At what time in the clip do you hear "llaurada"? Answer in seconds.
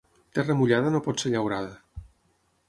1.35-1.79